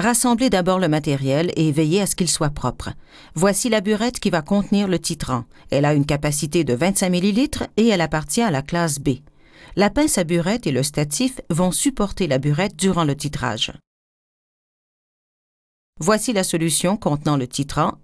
Rassemblez 0.00 0.48
d'abord 0.48 0.78
le 0.78 0.88
matériel 0.88 1.52
et 1.56 1.70
veillez 1.72 2.00
à 2.00 2.06
ce 2.06 2.16
qu'il 2.16 2.30
soit 2.30 2.48
propre. 2.48 2.88
Voici 3.34 3.68
la 3.68 3.82
burette 3.82 4.18
qui 4.18 4.30
va 4.30 4.40
contenir 4.40 4.88
le 4.88 4.98
titrant. 4.98 5.44
Elle 5.70 5.84
a 5.84 5.92
une 5.92 6.06
capacité 6.06 6.64
de 6.64 6.72
25 6.72 7.12
ml 7.12 7.68
et 7.76 7.88
elle 7.88 8.00
appartient 8.00 8.40
à 8.40 8.50
la 8.50 8.62
classe 8.62 8.98
B. 8.98 9.18
La 9.76 9.90
pince 9.90 10.16
à 10.16 10.24
burette 10.24 10.66
et 10.66 10.72
le 10.72 10.82
statif 10.82 11.42
vont 11.50 11.70
supporter 11.70 12.26
la 12.28 12.38
burette 12.38 12.76
durant 12.76 13.04
le 13.04 13.14
titrage. 13.14 13.72
Voici 15.98 16.32
la 16.32 16.44
solution 16.44 16.96
contenant 16.96 17.36
le 17.36 17.46
titrant 17.46 17.98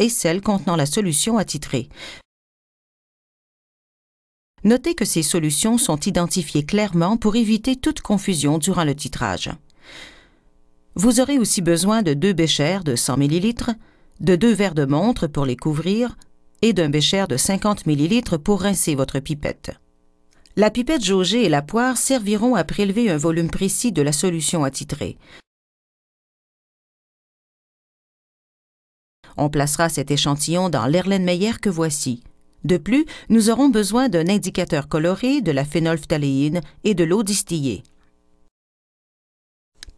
et 0.00 0.10
celle 0.10 0.42
contenant 0.42 0.76
la 0.76 0.84
solution 0.84 1.38
à 1.38 1.46
titrer. 1.46 1.88
Notez 4.64 4.94
que 4.94 5.06
ces 5.06 5.22
solutions 5.22 5.78
sont 5.78 6.00
identifiées 6.00 6.66
clairement 6.66 7.16
pour 7.16 7.36
éviter 7.36 7.76
toute 7.76 8.02
confusion 8.02 8.58
durant 8.58 8.84
le 8.84 8.94
titrage. 8.94 9.48
Vous 10.94 11.20
aurez 11.20 11.38
aussi 11.38 11.62
besoin 11.62 12.02
de 12.02 12.14
deux 12.14 12.32
béchères 12.32 12.84
de 12.84 12.96
100 12.96 13.18
ml, 13.18 13.74
de 14.20 14.36
deux 14.36 14.52
verres 14.52 14.74
de 14.74 14.84
montre 14.84 15.26
pour 15.26 15.46
les 15.46 15.56
couvrir 15.56 16.16
et 16.62 16.72
d'un 16.72 16.90
bécher 16.90 17.26
de 17.28 17.36
50 17.36 17.86
ml 17.86 18.38
pour 18.38 18.62
rincer 18.62 18.94
votre 18.94 19.18
pipette. 19.20 19.72
La 20.56 20.70
pipette 20.70 21.04
jaugée 21.04 21.44
et 21.44 21.48
la 21.48 21.62
poire 21.62 21.96
serviront 21.96 22.54
à 22.54 22.64
prélever 22.64 23.08
un 23.08 23.16
volume 23.16 23.50
précis 23.50 23.92
de 23.92 24.02
la 24.02 24.12
solution 24.12 24.64
attitrée. 24.64 25.16
On 29.36 29.48
placera 29.48 29.88
cet 29.88 30.10
échantillon 30.10 30.68
dans 30.68 30.86
l'Erlenmeyer 30.86 31.52
que 31.62 31.70
voici. 31.70 32.22
De 32.64 32.76
plus, 32.76 33.06
nous 33.30 33.48
aurons 33.48 33.68
besoin 33.68 34.08
d'un 34.08 34.28
indicateur 34.28 34.88
coloré, 34.88 35.40
de 35.40 35.52
la 35.52 35.64
phénolphtaléine 35.64 36.60
et 36.84 36.94
de 36.94 37.04
l'eau 37.04 37.22
distillée. 37.22 37.82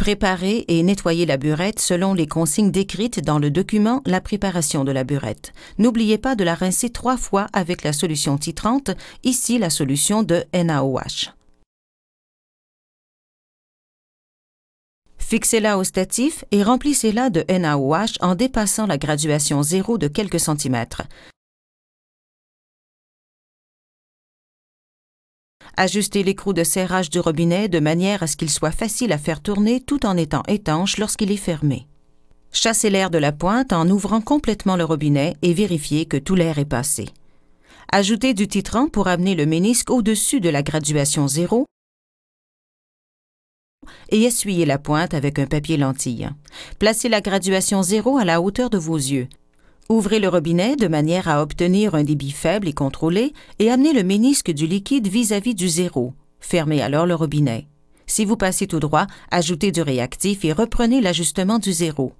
Préparez 0.00 0.64
et 0.68 0.82
nettoyez 0.82 1.26
la 1.26 1.36
burette 1.36 1.78
selon 1.78 2.14
les 2.14 2.26
consignes 2.26 2.70
décrites 2.70 3.20
dans 3.20 3.38
le 3.38 3.50
document 3.50 4.00
La 4.06 4.22
préparation 4.22 4.82
de 4.82 4.92
la 4.92 5.04
burette. 5.04 5.52
N'oubliez 5.76 6.16
pas 6.16 6.36
de 6.36 6.42
la 6.42 6.54
rincer 6.54 6.88
trois 6.88 7.18
fois 7.18 7.48
avec 7.52 7.84
la 7.84 7.92
solution 7.92 8.38
titrante, 8.38 8.92
ici 9.24 9.58
la 9.58 9.68
solution 9.68 10.22
de 10.22 10.42
NaOH. 10.54 11.34
Fixez-la 15.18 15.76
au 15.76 15.84
statif 15.84 16.46
et 16.50 16.62
remplissez-la 16.62 17.28
de 17.28 17.44
NaOH 17.50 18.16
en 18.22 18.34
dépassant 18.34 18.86
la 18.86 18.96
graduation 18.96 19.62
zéro 19.62 19.98
de 19.98 20.08
quelques 20.08 20.40
centimètres. 20.40 21.02
Ajustez 25.82 26.22
l'écrou 26.22 26.52
de 26.52 26.62
serrage 26.62 27.08
du 27.08 27.20
robinet 27.20 27.66
de 27.70 27.80
manière 27.80 28.22
à 28.22 28.26
ce 28.26 28.36
qu'il 28.36 28.50
soit 28.50 28.70
facile 28.70 29.12
à 29.12 29.16
faire 29.16 29.40
tourner 29.40 29.80
tout 29.80 30.04
en 30.04 30.14
étant 30.18 30.42
étanche 30.46 30.98
lorsqu'il 30.98 31.32
est 31.32 31.38
fermé. 31.38 31.86
Chassez 32.52 32.90
l'air 32.90 33.08
de 33.08 33.16
la 33.16 33.32
pointe 33.32 33.72
en 33.72 33.88
ouvrant 33.88 34.20
complètement 34.20 34.76
le 34.76 34.84
robinet 34.84 35.36
et 35.40 35.54
vérifiez 35.54 36.04
que 36.04 36.18
tout 36.18 36.34
l'air 36.34 36.58
est 36.58 36.66
passé. 36.66 37.08
Ajoutez 37.90 38.34
du 38.34 38.46
titrant 38.46 38.88
pour 38.88 39.08
amener 39.08 39.34
le 39.34 39.46
ménisque 39.46 39.88
au-dessus 39.88 40.38
de 40.40 40.50
la 40.50 40.62
graduation 40.62 41.26
zéro 41.26 41.64
et 44.10 44.20
essuyez 44.20 44.66
la 44.66 44.76
pointe 44.76 45.14
avec 45.14 45.38
un 45.38 45.46
papier 45.46 45.78
lentille. 45.78 46.28
Placez 46.78 47.08
la 47.08 47.22
graduation 47.22 47.82
zéro 47.82 48.18
à 48.18 48.26
la 48.26 48.42
hauteur 48.42 48.68
de 48.68 48.76
vos 48.76 48.98
yeux. 48.98 49.28
Ouvrez 49.90 50.20
le 50.20 50.28
robinet 50.28 50.76
de 50.76 50.86
manière 50.86 51.26
à 51.26 51.42
obtenir 51.42 51.96
un 51.96 52.04
débit 52.04 52.30
faible 52.30 52.68
et 52.68 52.72
contrôlé 52.72 53.32
et 53.58 53.72
amenez 53.72 53.92
le 53.92 54.04
ménisque 54.04 54.52
du 54.52 54.68
liquide 54.68 55.08
vis-à-vis 55.08 55.56
du 55.56 55.68
zéro. 55.68 56.14
Fermez 56.38 56.80
alors 56.80 57.06
le 57.06 57.16
robinet. 57.16 57.66
Si 58.06 58.24
vous 58.24 58.36
passez 58.36 58.68
tout 58.68 58.78
droit, 58.78 59.08
ajoutez 59.32 59.72
du 59.72 59.82
réactif 59.82 60.44
et 60.44 60.52
reprenez 60.52 61.00
l'ajustement 61.00 61.58
du 61.58 61.72
zéro. 61.72 62.12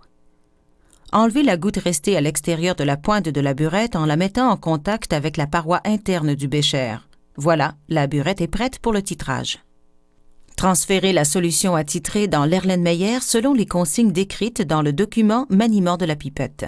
Enlevez 1.13 1.45
la 1.45 1.57
goutte 1.57 1.77
restée 1.77 2.17
à 2.17 2.21
l'extérieur 2.21 2.75
de 2.75 2.83
la 2.83 2.97
pointe 2.97 3.29
de 3.29 3.41
la 3.41 3.55
burette 3.55 3.95
en 3.95 4.05
la 4.05 4.17
mettant 4.17 4.51
en 4.51 4.57
contact 4.57 5.13
avec 5.13 5.37
la 5.37 5.47
paroi 5.47 5.81
interne 5.85 6.35
du 6.35 6.49
bécher. 6.49 6.97
Voilà, 7.37 7.77
la 7.89 8.09
burette 8.09 8.41
est 8.41 8.49
prête 8.49 8.81
pour 8.81 8.93
le 8.93 9.01
titrage. 9.01 9.61
Transférez 10.57 11.13
la 11.13 11.25
solution 11.25 11.77
à 11.77 11.85
titrer 11.85 12.27
dans 12.27 12.47
l'Erlenmeyer 12.47 13.21
selon 13.21 13.55
les 13.55 13.67
consignes 13.67 14.11
décrites 14.11 14.61
dans 14.61 14.83
le 14.83 14.93
document 14.93 15.47
Maniement 15.51 15.97
de 15.97 16.05
la 16.05 16.17
pipette. 16.17 16.67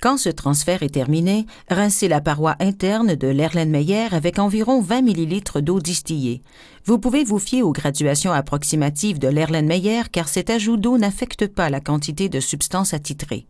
Quand 0.00 0.16
ce 0.16 0.28
transfert 0.28 0.84
est 0.84 0.94
terminé, 0.94 1.46
rincez 1.68 2.06
la 2.06 2.20
paroi 2.20 2.54
interne 2.60 3.16
de 3.16 3.26
l'Erlenmeyer 3.26 4.06
avec 4.12 4.38
environ 4.38 4.80
20 4.80 5.08
ml 5.08 5.60
d'eau 5.62 5.80
distillée. 5.80 6.42
Vous 6.84 7.00
pouvez 7.00 7.24
vous 7.24 7.40
fier 7.40 7.62
aux 7.62 7.72
graduations 7.72 8.30
approximatives 8.30 9.18
de 9.18 9.26
l'Erlenmeyer 9.26 10.02
car 10.12 10.28
cet 10.28 10.50
ajout 10.50 10.76
d'eau 10.76 10.98
n'affecte 10.98 11.48
pas 11.48 11.68
la 11.68 11.80
quantité 11.80 12.28
de 12.28 12.38
substance 12.38 12.94
attitrée. 12.94 13.46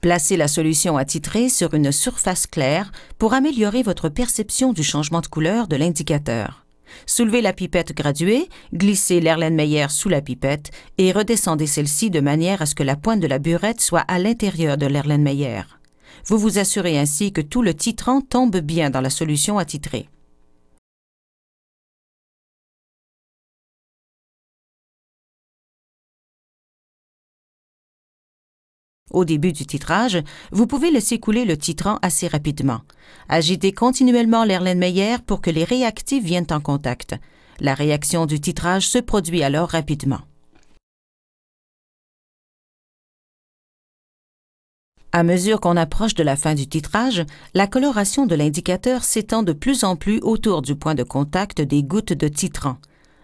Placez 0.00 0.36
la 0.36 0.48
solution 0.48 0.96
attitrée 0.96 1.48
sur 1.48 1.74
une 1.74 1.92
surface 1.92 2.48
claire 2.48 2.90
pour 3.18 3.34
améliorer 3.34 3.84
votre 3.84 4.08
perception 4.08 4.72
du 4.72 4.82
changement 4.82 5.20
de 5.20 5.28
couleur 5.28 5.68
de 5.68 5.76
l'indicateur. 5.76 6.61
Soulevez 7.06 7.40
la 7.40 7.52
pipette 7.52 7.94
graduée, 7.94 8.48
glissez 8.74 9.20
l'Erlenmeyer 9.20 9.86
sous 9.88 10.08
la 10.08 10.20
pipette 10.20 10.70
et 10.98 11.12
redescendez 11.12 11.66
celle-ci 11.66 12.10
de 12.10 12.20
manière 12.20 12.62
à 12.62 12.66
ce 12.66 12.74
que 12.74 12.82
la 12.82 12.96
pointe 12.96 13.20
de 13.20 13.26
la 13.26 13.38
burette 13.38 13.80
soit 13.80 14.04
à 14.08 14.18
l'intérieur 14.18 14.76
de 14.76 14.86
l'Erlenmeyer. 14.86 15.62
Vous 16.26 16.38
vous 16.38 16.58
assurez 16.58 16.98
ainsi 16.98 17.32
que 17.32 17.40
tout 17.40 17.62
le 17.62 17.74
titrant 17.74 18.20
tombe 18.20 18.58
bien 18.58 18.90
dans 18.90 19.00
la 19.00 19.10
solution 19.10 19.58
attitrée. 19.58 20.08
Au 29.12 29.24
début 29.24 29.52
du 29.52 29.66
titrage, 29.66 30.22
vous 30.50 30.66
pouvez 30.66 30.90
laisser 30.90 31.18
couler 31.18 31.44
le 31.44 31.56
titrant 31.56 31.98
assez 32.02 32.28
rapidement. 32.28 32.80
Agitez 33.28 33.72
continuellement 33.72 34.44
l'Erlenmeyer 34.44 35.18
pour 35.26 35.40
que 35.40 35.50
les 35.50 35.64
réactifs 35.64 36.24
viennent 36.24 36.46
en 36.50 36.60
contact. 36.60 37.14
La 37.60 37.74
réaction 37.74 38.26
du 38.26 38.40
titrage 38.40 38.88
se 38.88 38.98
produit 38.98 39.42
alors 39.42 39.68
rapidement. 39.68 40.20
À 45.14 45.24
mesure 45.24 45.60
qu'on 45.60 45.76
approche 45.76 46.14
de 46.14 46.22
la 46.22 46.36
fin 46.36 46.54
du 46.54 46.66
titrage, 46.66 47.22
la 47.52 47.66
coloration 47.66 48.24
de 48.24 48.34
l'indicateur 48.34 49.04
s'étend 49.04 49.42
de 49.42 49.52
plus 49.52 49.84
en 49.84 49.94
plus 49.94 50.20
autour 50.22 50.62
du 50.62 50.74
point 50.74 50.94
de 50.94 51.02
contact 51.02 51.60
des 51.60 51.82
gouttes 51.82 52.14
de 52.14 52.28
titrant. 52.28 52.78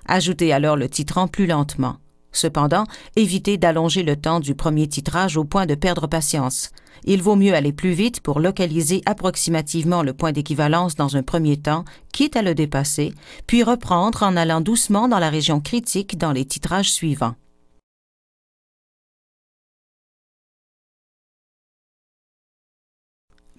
Ajoutez 0.04 0.52
alors 0.52 0.76
le 0.76 0.90
titrant 0.90 1.28
plus 1.28 1.46
lentement. 1.46 1.96
Cependant, 2.32 2.84
évitez 3.16 3.56
d'allonger 3.56 4.02
le 4.02 4.16
temps 4.16 4.40
du 4.40 4.54
premier 4.54 4.86
titrage 4.86 5.36
au 5.36 5.44
point 5.44 5.66
de 5.66 5.74
perdre 5.74 6.06
patience. 6.06 6.70
Il 7.04 7.22
vaut 7.22 7.36
mieux 7.36 7.54
aller 7.54 7.72
plus 7.72 7.92
vite 7.92 8.20
pour 8.20 8.40
localiser 8.40 9.02
approximativement 9.06 10.02
le 10.02 10.12
point 10.12 10.32
d'équivalence 10.32 10.94
dans 10.94 11.16
un 11.16 11.22
premier 11.22 11.56
temps, 11.56 11.84
quitte 12.12 12.36
à 12.36 12.42
le 12.42 12.54
dépasser, 12.54 13.14
puis 13.46 13.62
reprendre 13.62 14.22
en 14.22 14.36
allant 14.36 14.60
doucement 14.60 15.08
dans 15.08 15.18
la 15.18 15.30
région 15.30 15.60
critique 15.60 16.18
dans 16.18 16.32
les 16.32 16.44
titrages 16.44 16.92
suivants. 16.92 17.34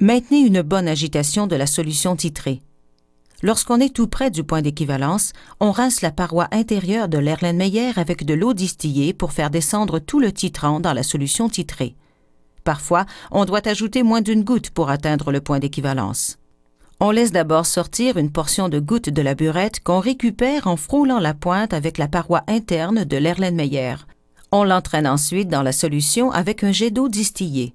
Maintenez 0.02 0.40
une 0.40 0.62
bonne 0.62 0.88
agitation 0.88 1.46
de 1.46 1.58
la 1.58 1.68
solution 1.68 2.16
titrée. 2.16 2.62
Lorsqu'on 3.42 3.80
est 3.80 3.96
tout 3.96 4.08
près 4.08 4.32
du 4.32 4.44
point 4.44 4.62
d'équivalence, 4.62 5.32
on 5.62 5.72
rince 5.72 6.02
la 6.02 6.12
paroi 6.12 6.48
intérieure 6.52 7.08
de 7.08 7.18
l'Erlenmeyer 7.18 7.92
avec 7.96 8.26
de 8.26 8.34
l'eau 8.34 8.54
distillée 8.54 9.14
pour 9.14 9.32
faire 9.32 9.50
descendre 9.50 10.00
tout 10.00 10.20
le 10.20 10.34
titrant 10.34 10.82
dans 10.82 10.94
la 10.94 11.04
solution 11.04 11.48
titrée. 11.48 11.96
Parfois, 12.66 13.06
on 13.32 13.46
doit 13.46 13.66
ajouter 13.66 14.04
moins 14.04 14.22
d'une 14.22 14.44
goutte 14.44 14.72
pour 14.72 14.90
atteindre 14.90 15.32
le 15.32 15.40
point 15.40 15.60
d'équivalence. 15.60 16.38
On 17.00 17.12
laisse 17.12 17.32
d'abord 17.32 17.66
sortir 17.66 18.18
une 18.18 18.32
portion 18.32 18.68
de 18.68 18.80
goutte 18.80 19.10
de 19.10 19.22
la 19.22 19.36
burette 19.36 19.82
qu'on 19.82 20.00
récupère 20.00 20.68
en 20.68 20.76
frôlant 20.76 21.20
la 21.20 21.34
pointe 21.34 21.74
avec 21.74 21.98
la 21.98 22.10
paroi 22.10 22.44
interne 22.48 23.06
de 23.06 23.16
l'Erlenmeyer. 23.16 23.96
On 24.52 24.66
l'entraîne 24.66 25.08
ensuite 25.08 25.48
dans 25.48 25.62
la 25.62 25.72
solution 25.72 26.30
avec 26.32 26.62
un 26.66 26.74
jet 26.74 26.92
d'eau 26.92 27.08
distillée. 27.08 27.74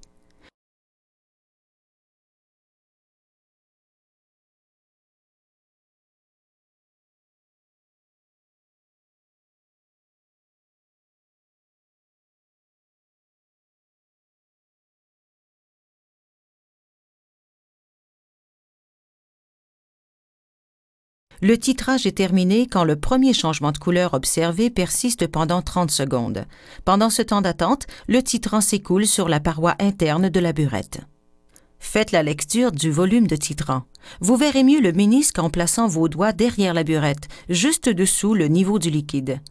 Le 21.45 21.59
titrage 21.59 22.07
est 22.07 22.17
terminé 22.17 22.67
quand 22.67 22.85
le 22.85 22.97
premier 22.97 23.35
changement 23.35 23.71
de 23.71 23.77
couleur 23.77 24.15
observé 24.15 24.71
persiste 24.71 25.27
pendant 25.27 25.61
30 25.61 25.91
secondes. 25.91 26.47
Pendant 26.87 27.11
ce 27.11 27.21
temps 27.21 27.43
d'attente, 27.43 27.87
le 28.09 28.23
titrant 28.23 28.63
s'écoule 28.63 29.07
sur 29.07 29.29
la 29.29 29.41
paroi 29.41 29.75
interne 29.79 30.31
de 30.31 30.41
la 30.41 30.55
burette. 30.55 31.03
Faites 31.79 32.13
la 32.13 32.23
lecture 32.23 32.73
du 32.73 32.91
volume 32.91 33.27
de 33.27 33.37
titrant. 33.37 33.83
Vous 34.23 34.37
verrez 34.37 34.65
mieux 34.65 34.81
le 34.81 34.93
ménisque 34.93 35.39
en 35.39 35.51
plaçant 35.51 35.87
vos 35.87 36.09
doigts 36.09 36.33
derrière 36.33 36.73
la 36.73 36.83
burette, 36.83 37.29
juste 37.51 37.91
dessous 37.91 38.33
le 38.33 38.49
niveau 38.49 38.79
du 38.79 38.89
liquide. 38.89 39.43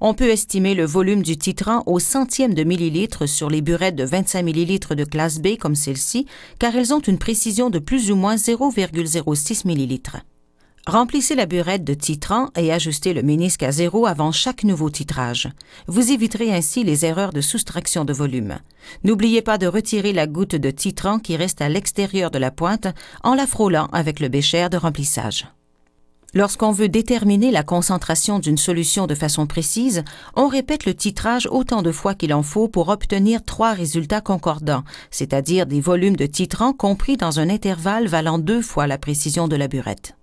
On 0.00 0.14
peut 0.14 0.30
estimer 0.30 0.74
le 0.74 0.86
volume 0.86 1.22
du 1.22 1.38
titrant 1.38 1.84
au 1.86 2.00
centième 2.00 2.54
de 2.54 2.64
millilitre 2.64 3.26
sur 3.26 3.48
les 3.48 3.62
burettes 3.62 3.94
de 3.94 4.02
25 4.02 4.42
millilitres 4.42 4.96
de 4.96 5.04
classe 5.04 5.38
B 5.38 5.56
comme 5.56 5.76
celle-ci, 5.76 6.26
car 6.58 6.74
elles 6.74 6.92
ont 6.92 6.98
une 6.98 7.18
précision 7.18 7.70
de 7.70 7.78
plus 7.78 8.10
ou 8.10 8.16
moins 8.16 8.34
0,06 8.34 9.68
millilitres. 9.68 10.16
Remplissez 10.88 11.34
la 11.34 11.44
burette 11.44 11.84
de 11.84 11.92
titrant 11.92 12.48
et 12.56 12.72
ajustez 12.72 13.12
le 13.12 13.22
ménisque 13.22 13.62
à 13.62 13.72
zéro 13.72 14.06
avant 14.06 14.32
chaque 14.32 14.64
nouveau 14.64 14.88
titrage. 14.88 15.50
Vous 15.86 16.12
éviterez 16.12 16.50
ainsi 16.50 16.82
les 16.82 17.04
erreurs 17.04 17.34
de 17.34 17.42
soustraction 17.42 18.06
de 18.06 18.14
volume. 18.14 18.56
N'oubliez 19.04 19.42
pas 19.42 19.58
de 19.58 19.66
retirer 19.66 20.14
la 20.14 20.26
goutte 20.26 20.56
de 20.56 20.70
titrant 20.70 21.18
qui 21.18 21.36
reste 21.36 21.60
à 21.60 21.68
l'extérieur 21.68 22.30
de 22.30 22.38
la 22.38 22.50
pointe 22.50 22.86
en 23.22 23.34
la 23.34 23.46
frôlant 23.46 23.88
avec 23.92 24.18
le 24.18 24.28
bécher 24.28 24.70
de 24.70 24.78
remplissage. 24.78 25.46
Lorsqu'on 26.32 26.72
veut 26.72 26.88
déterminer 26.88 27.50
la 27.50 27.64
concentration 27.64 28.38
d'une 28.38 28.56
solution 28.56 29.06
de 29.06 29.14
façon 29.14 29.46
précise, 29.46 30.04
on 30.36 30.48
répète 30.48 30.86
le 30.86 30.94
titrage 30.94 31.46
autant 31.50 31.82
de 31.82 31.92
fois 31.92 32.14
qu'il 32.14 32.32
en 32.32 32.42
faut 32.42 32.66
pour 32.66 32.88
obtenir 32.88 33.44
trois 33.44 33.74
résultats 33.74 34.22
concordants, 34.22 34.84
c'est-à-dire 35.10 35.66
des 35.66 35.82
volumes 35.82 36.16
de 36.16 36.24
titrant 36.24 36.72
compris 36.72 37.18
dans 37.18 37.40
un 37.40 37.50
intervalle 37.50 38.08
valant 38.08 38.38
deux 38.38 38.62
fois 38.62 38.86
la 38.86 38.96
précision 38.96 39.48
de 39.48 39.56
la 39.56 39.68
burette. 39.68 40.17